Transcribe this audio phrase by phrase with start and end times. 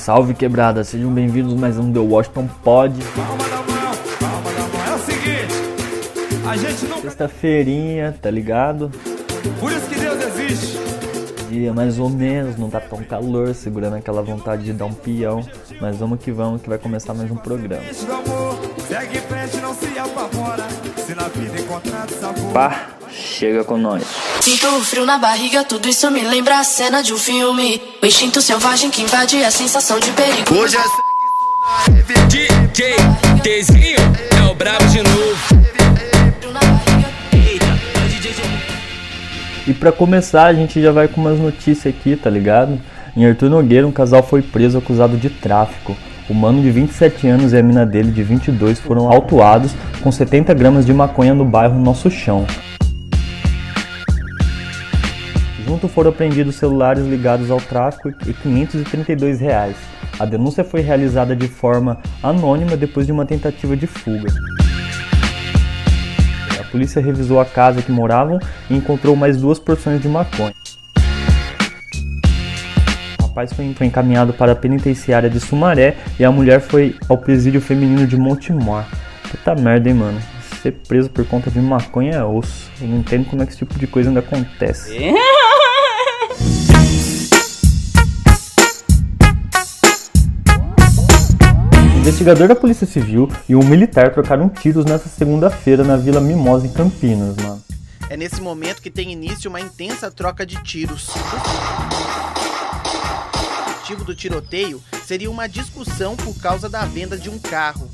[0.00, 2.94] Salve quebrada, sejam bem-vindos mais um The Washington Pod.
[4.88, 5.54] É o seguinte,
[6.48, 7.02] a gente não.
[7.02, 8.90] Sexta-feirinha, tá ligado?
[9.60, 10.78] Por isso que Deus existe.
[11.50, 15.44] Dia mais ou menos, não tá tão calor, segurando aquela vontade de dar um peão.
[15.78, 17.82] Mas vamos que vamos, que vai começar mais um programa.
[18.88, 20.66] Segue em frente, não se apavora.
[20.96, 22.52] Se na vida encontrar sabor.
[22.54, 22.88] Pá,
[23.40, 24.04] chega com nós.
[24.42, 27.80] Sinto o frio na barriga, tudo isso me lembra a cena de um filme.
[28.02, 30.54] O instinto selvagem que invade a sensação de perigo.
[30.54, 30.80] Hoje é
[32.26, 32.96] DJ
[33.42, 33.96] Tzinho
[34.36, 35.38] é o brabo de novo.
[36.52, 37.66] Barriga.
[39.66, 42.78] E pra começar, a gente já vai com umas notícias aqui, tá ligado?
[43.16, 45.96] Em Arthur Nogueira, um casal foi preso acusado de tráfico.
[46.28, 49.72] O mano de 27 anos e a mina dele de 22 foram autuados
[50.02, 52.46] com 70 gramas de maconha no bairro Nosso Chão.
[55.80, 59.76] Junto foram apreendidos celulares ligados ao tráfico e 532 reais.
[60.18, 64.30] A denúncia foi realizada de forma anônima depois de uma tentativa de fuga.
[66.60, 70.52] A polícia revisou a casa que moravam e encontrou mais duas porções de maconha.
[73.18, 77.62] O rapaz foi encaminhado para a penitenciária de Sumaré e a mulher foi ao presídio
[77.62, 78.84] feminino de Montemor.
[79.30, 80.20] Puta merda, hein, mano.
[80.60, 82.70] Ser preso por conta de maconha é osso.
[82.82, 84.92] Eu não entendo como é que esse tipo de coisa ainda acontece.
[92.10, 96.72] investigador da Polícia Civil e um militar trocaram tiros nessa segunda-feira na Vila Mimosa, em
[96.72, 97.62] Campinas, mano.
[98.08, 101.08] É nesse momento que tem início uma intensa troca de tiros.
[103.64, 107.88] O motivo do tiroteio seria uma discussão por causa da venda de um carro.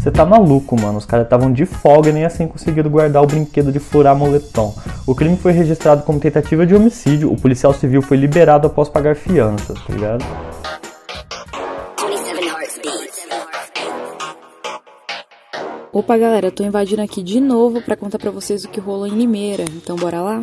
[0.00, 0.96] Você tá maluco, mano.
[0.96, 4.74] Os caras estavam de folga e nem assim conseguiram guardar o brinquedo de furar moletom.
[5.06, 7.30] O crime foi registrado como tentativa de homicídio.
[7.30, 10.24] O policial civil foi liberado após pagar fiança, tá ligado?
[15.92, 19.06] Opa, galera, eu tô invadindo aqui de novo pra contar pra vocês o que rolou
[19.06, 19.64] em Limeira.
[19.64, 20.40] Então, bora lá?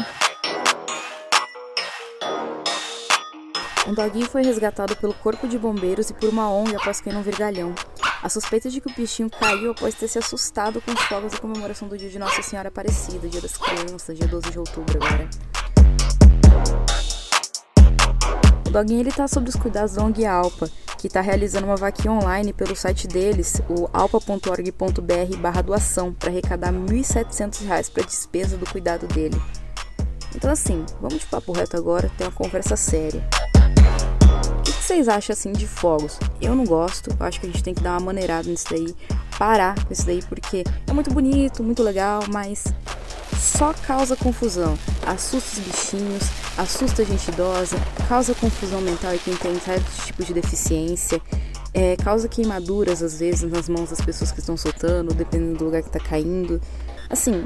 [3.87, 7.23] Um doguinho foi resgatado pelo corpo de bombeiros e por uma ONG após cair num
[7.23, 7.73] vergalhão.
[8.21, 11.37] A suspeita de que o bichinho caiu após ter se assustado com os fogos da
[11.37, 15.29] comemoração do dia de Nossa Senhora Aparecida, dia das crianças, dia 12 de outubro agora.
[18.65, 20.67] O doguinho ele tá sob os cuidados da ONG Alpa,
[20.97, 26.79] que está realizando uma vaquinha online pelo site deles, o alpa.org.br doação, para arrecadar R$
[26.79, 29.39] 1.700 para despesa do cuidado dele.
[30.35, 33.23] Então assim, vamos de papo reto agora, ter uma conversa séria.
[34.87, 36.17] Vocês acham assim de fogos?
[36.41, 38.95] Eu não gosto, eu acho que a gente tem que dar uma maneirada nisso daí,
[39.37, 42.63] parar com isso daí, porque é muito bonito, muito legal, mas
[43.37, 44.79] só causa confusão.
[45.05, 46.23] Assusta os bichinhos,
[46.57, 47.75] assusta a gente idosa,
[48.07, 51.21] causa confusão mental em quem tem certos tipos de deficiência,
[51.73, 55.83] é, causa queimaduras às vezes nas mãos das pessoas que estão soltando, dependendo do lugar
[55.83, 56.61] que tá caindo.
[57.09, 57.45] Assim,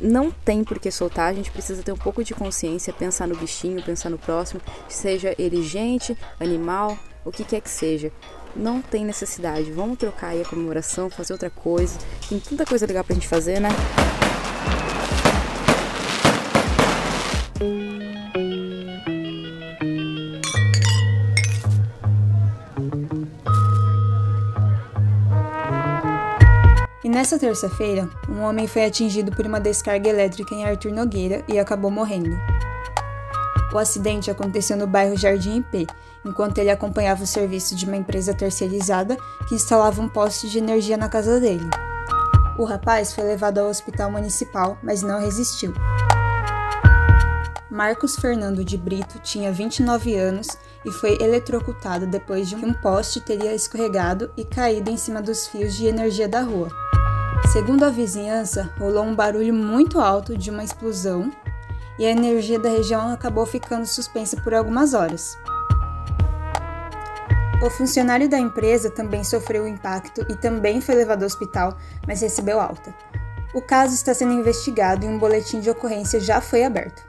[0.00, 3.36] não tem por que soltar, a gente precisa ter um pouco de consciência, pensar no
[3.36, 8.12] bichinho, pensar no próximo, seja ele gente, animal, o que quer que seja.
[8.56, 9.70] Não tem necessidade.
[9.70, 11.98] Vamos trocar aí a comemoração, fazer outra coisa.
[12.28, 13.68] Tem tanta coisa legal pra gente fazer, né?
[27.18, 31.90] Nessa terça-feira, um homem foi atingido por uma descarga elétrica em Arthur Nogueira e acabou
[31.90, 32.30] morrendo.
[33.72, 35.88] O acidente aconteceu no bairro Jardim IP,
[36.24, 39.16] enquanto ele acompanhava o serviço de uma empresa terceirizada
[39.48, 41.68] que instalava um poste de energia na casa dele.
[42.56, 45.74] O rapaz foi levado ao hospital municipal, mas não resistiu.
[47.68, 50.46] Marcos Fernando de Brito tinha 29 anos
[50.84, 55.74] e foi eletrocutado depois de um poste teria escorregado e caído em cima dos fios
[55.74, 56.70] de energia da rua.
[57.46, 61.32] Segundo a vizinhança, rolou um barulho muito alto de uma explosão
[61.98, 65.36] e a energia da região acabou ficando suspensa por algumas horas.
[67.60, 71.76] O funcionário da empresa também sofreu o impacto e também foi levado ao hospital,
[72.06, 72.94] mas recebeu alta.
[73.52, 77.02] O caso está sendo investigado e um boletim de ocorrência já foi aberto.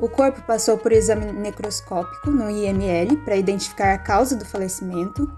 [0.00, 5.30] O corpo passou por exame necroscópico no IML para identificar a causa do falecimento.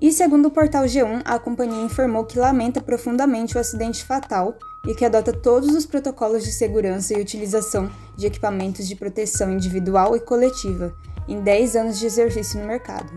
[0.00, 4.56] E segundo o portal G1, a companhia informou que lamenta profundamente o acidente fatal
[4.86, 10.14] e que adota todos os protocolos de segurança e utilização de equipamentos de proteção individual
[10.14, 10.94] e coletiva
[11.26, 13.10] em 10 anos de exercício no mercado.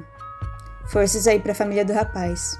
[0.87, 2.59] Forças aí para a família do rapaz.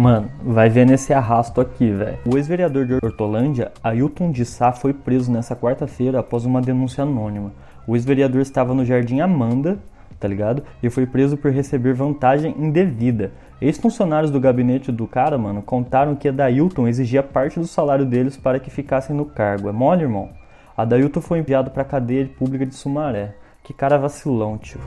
[0.00, 2.16] Mano, vai ver nesse arrasto aqui, velho.
[2.24, 7.52] O ex-vereador de Hortolândia, Ailton de Sá, foi preso nessa quarta-feira após uma denúncia anônima.
[7.86, 9.78] O ex-vereador estava no Jardim Amanda,
[10.18, 10.62] tá ligado?
[10.82, 13.32] E foi preso por receber vantagem indevida.
[13.60, 18.38] Ex-funcionários do gabinete do cara, mano, contaram que a Dailton exigia parte do salário deles
[18.38, 19.68] para que ficassem no cargo.
[19.68, 20.30] É mole, irmão?
[20.74, 23.34] A Dailton foi enviado para a cadeia pública de Sumaré.
[23.62, 24.80] Que cara vacilão, tio.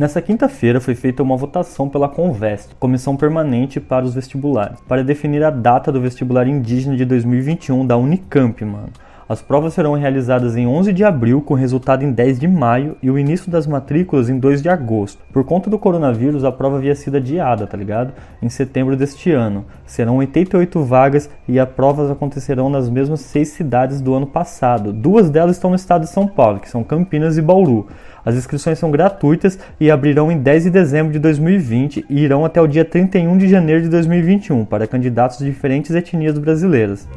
[0.00, 5.44] Nessa quinta-feira foi feita uma votação pela Convest, Comissão Permanente para os Vestibulares, para definir
[5.44, 8.88] a data do vestibular indígena de 2021 da Unicamp, mano.
[9.28, 13.10] As provas serão realizadas em 11 de abril, com resultado em 10 de maio, e
[13.10, 15.22] o início das matrículas em 2 de agosto.
[15.32, 18.12] Por conta do coronavírus, a prova havia sido adiada, tá ligado?
[18.42, 19.66] Em setembro deste ano.
[19.86, 24.92] Serão 88 vagas e as provas acontecerão nas mesmas seis cidades do ano passado.
[24.92, 27.86] Duas delas estão no estado de São Paulo, que são Campinas e Bauru.
[28.24, 32.60] As inscrições são gratuitas e abrirão em 10 de dezembro de 2020 e irão até
[32.60, 37.08] o dia 31 de janeiro de 2021 para candidatos de diferentes etnias brasileiras.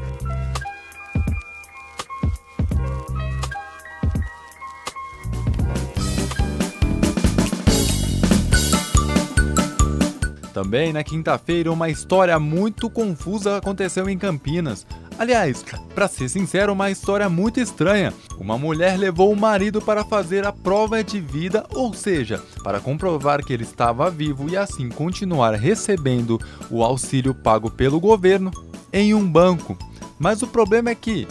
[10.54, 14.86] Também na quinta-feira, uma história muito confusa aconteceu em Campinas.
[15.18, 15.64] Aliás,
[15.94, 18.14] para ser sincero, uma história muito estranha.
[18.40, 23.44] Uma mulher levou o marido para fazer a prova de vida, ou seja, para comprovar
[23.44, 26.40] que ele estava vivo e assim continuar recebendo
[26.70, 28.52] o auxílio pago pelo governo
[28.92, 29.78] em um banco.
[30.18, 31.28] Mas o problema é que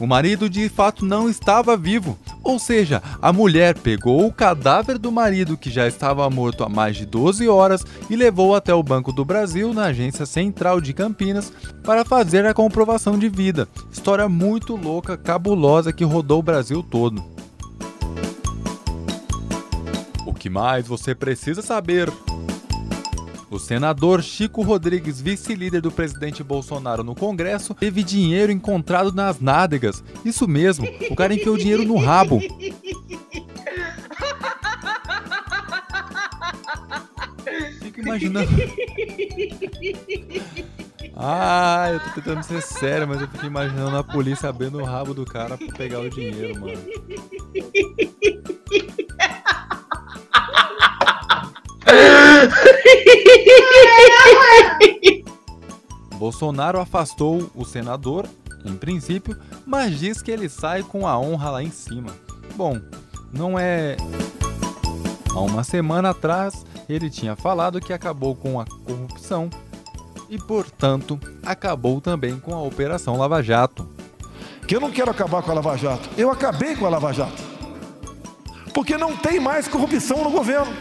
[0.00, 2.18] o marido de fato não estava vivo.
[2.44, 6.94] Ou seja, a mulher pegou o cadáver do marido que já estava morto há mais
[6.94, 11.50] de 12 horas e levou até o Banco do Brasil, na agência central de Campinas,
[11.82, 13.66] para fazer a comprovação de vida.
[13.90, 17.24] História muito louca, cabulosa que rodou o Brasil todo.
[20.26, 22.12] O que mais você precisa saber?
[23.54, 30.02] O senador Chico Rodrigues, vice-líder do presidente Bolsonaro no Congresso, teve dinheiro encontrado nas nádegas.
[30.24, 32.40] Isso mesmo, o cara enfiou dinheiro no rabo.
[37.80, 38.50] Fico imaginando.
[41.14, 45.14] Ah, eu tô tentando ser sério, mas eu fico imaginando a polícia abrindo o rabo
[45.14, 46.76] do cara pra pegar o dinheiro, mano.
[56.16, 58.26] Bolsonaro afastou o senador,
[58.64, 59.36] em princípio,
[59.66, 62.14] mas diz que ele sai com a honra lá em cima.
[62.56, 62.80] Bom,
[63.32, 63.96] não é.
[65.30, 69.50] Há uma semana atrás, ele tinha falado que acabou com a corrupção
[70.30, 73.88] e, portanto, acabou também com a Operação Lava Jato.
[74.66, 76.08] Que eu não quero acabar com a Lava Jato.
[76.16, 77.42] Eu acabei com a Lava Jato.
[78.72, 80.72] Porque não tem mais corrupção no governo.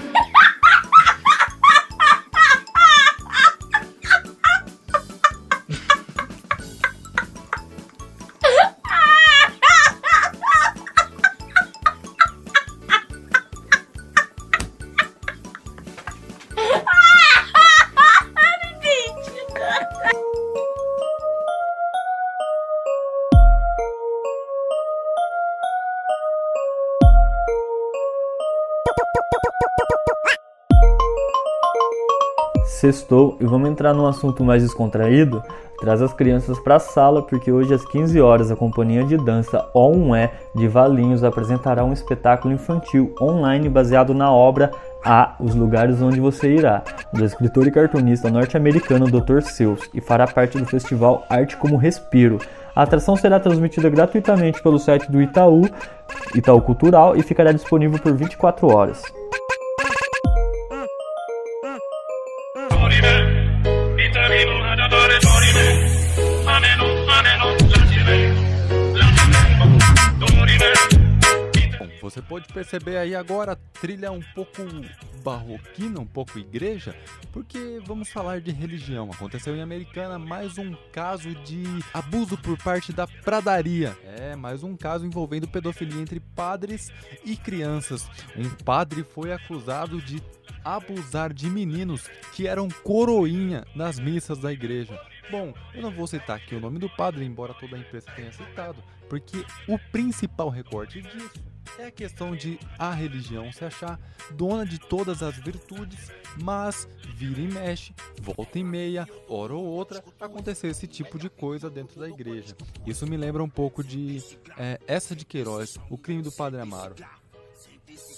[32.83, 35.41] Sextou e vamos entrar num assunto mais descontraído?
[35.79, 39.65] Traz as crianças para a sala porque hoje às 15 horas a companhia de dança
[39.73, 44.69] O1E de Valinhos apresentará um espetáculo infantil online baseado na obra
[45.01, 49.39] A Os Lugares Onde Você Irá, do escritor e cartunista norte-americano Dr.
[49.43, 52.37] Seuss e fará parte do festival Arte como Respiro.
[52.75, 55.61] A atração será transmitida gratuitamente pelo site do Itaú,
[56.35, 59.01] Itaú Cultural, e ficará disponível por 24 horas.
[72.33, 74.63] Pode perceber aí agora trilha um pouco
[75.23, 76.95] barroquina, um pouco igreja,
[77.31, 79.11] porque vamos falar de religião.
[79.11, 81.63] Aconteceu em Americana mais um caso de
[81.93, 83.95] abuso por parte da pradaria.
[84.03, 86.91] É, mais um caso envolvendo pedofilia entre padres
[87.23, 88.09] e crianças.
[88.35, 90.19] Um padre foi acusado de
[90.65, 94.99] abusar de meninos que eram coroinha nas missas da igreja.
[95.29, 98.31] Bom, eu não vou citar aqui o nome do padre, embora toda a imprensa tenha
[98.31, 103.99] citado, porque o principal recorte disso é a questão de a religião se achar
[104.31, 110.03] dona de todas as virtudes, mas vira e mexe, volta e meia, hora ou outra,
[110.19, 112.55] acontecer esse tipo de coisa dentro da igreja.
[112.85, 114.21] Isso me lembra um pouco de
[114.57, 116.95] é, essa de Queiroz, o crime do Padre Amaro.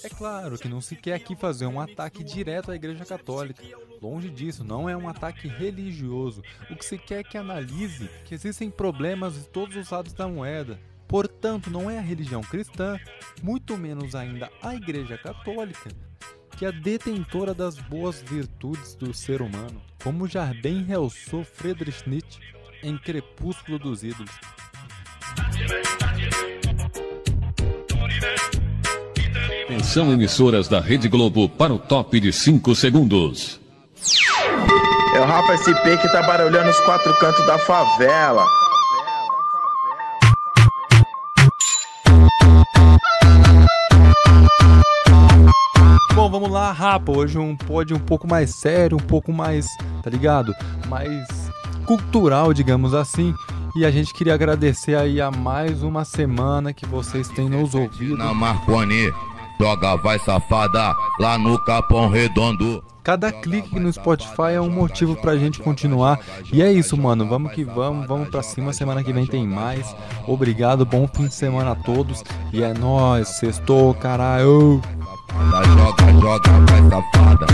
[0.02, 3.62] É claro que não se quer aqui fazer um ataque direto à Igreja Católica.
[4.00, 6.42] Longe disso, não é um ataque religioso.
[6.70, 10.28] O que se quer é que analise que existem problemas de todos os lados da
[10.28, 10.78] moeda.
[11.08, 12.98] Portanto, não é a religião cristã,
[13.42, 15.90] muito menos ainda a Igreja Católica,
[16.56, 22.08] que é a detentora das boas virtudes do ser humano, como já bem realçou Friedrich
[22.08, 22.40] Nietzsche
[22.82, 24.30] em Crepúsculo dos Ídolos.
[29.64, 33.60] Atenção emissoras da Rede Globo para o top de 5 segundos.
[35.14, 38.46] É o Rafa SP que tá barulhando os quatro cantos da favela.
[46.16, 47.12] Bom, vamos lá, Rapa.
[47.12, 49.66] Hoje um pod um pouco mais sério, um pouco mais,
[50.02, 50.54] tá ligado?
[50.88, 51.28] Mais
[51.84, 53.34] cultural, digamos assim.
[53.76, 58.16] E a gente queria agradecer aí a mais uma semana que vocês têm nos ouvido.
[58.16, 59.12] Na Marconi,
[59.60, 62.82] joga vai safada lá no Capão Redondo.
[63.04, 66.18] Cada clique no Spotify é um motivo pra gente continuar.
[66.50, 67.28] E é isso, mano.
[67.28, 68.72] Vamos que vamos, vamos pra cima.
[68.72, 69.94] Semana que vem tem mais.
[70.26, 72.24] Obrigado, bom fim de semana a todos.
[72.54, 74.80] E é nóis, sextou, caralho.
[76.20, 77.46] Joga, vai safada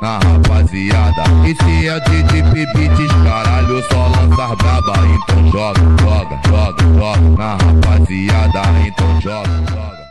[0.00, 1.22] na rapaziada.
[1.46, 4.94] E se é de deep beats, caralho, só lançar braba.
[5.06, 8.62] Então joga, joga, joga, joga na rapaziada.
[8.86, 10.07] Então joga, joga.